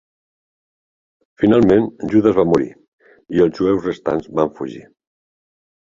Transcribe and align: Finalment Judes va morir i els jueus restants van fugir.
Finalment 1.41 1.85
Judes 2.15 2.35
va 2.39 2.47
morir 2.55 2.73
i 3.39 3.47
els 3.47 3.63
jueus 3.63 3.89
restants 3.93 4.35
van 4.41 4.55
fugir. 4.61 4.87